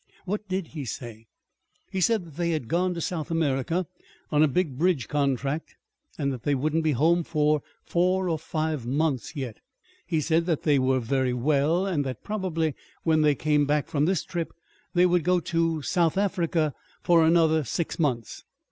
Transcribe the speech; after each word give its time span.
"What 0.25 0.47
did 0.49 0.69
he 0.69 0.83
say?" 0.83 1.27
"He 1.91 2.01
said 2.01 2.25
that 2.25 2.35
they 2.35 2.49
had 2.49 2.67
gone 2.67 2.95
to 2.95 3.01
South 3.01 3.29
America 3.29 3.85
on 4.31 4.41
a 4.41 4.47
big 4.47 4.75
bridge 4.75 5.07
contract, 5.07 5.75
and 6.17 6.33
that 6.33 6.41
they 6.41 6.55
wouldn't 6.55 6.83
be 6.83 6.93
home 6.93 7.23
for 7.23 7.61
four 7.85 8.27
or 8.27 8.39
five 8.39 8.83
months 8.83 9.35
yet. 9.35 9.57
He 10.07 10.19
said 10.19 10.47
that 10.47 10.63
they 10.63 10.79
were 10.79 10.99
very 10.99 11.33
well, 11.35 11.85
and 11.85 12.03
that, 12.03 12.23
probably, 12.23 12.73
when 13.03 13.21
they 13.21 13.35
came 13.35 13.67
back 13.67 13.87
from 13.87 14.05
this 14.05 14.23
trip, 14.23 14.53
they 14.95 15.05
would 15.05 15.23
go 15.23 15.39
to 15.39 15.83
South 15.83 16.17
Africa 16.17 16.73
for 17.03 17.23
another 17.23 17.63
six 17.63 17.99
months. 17.99 18.43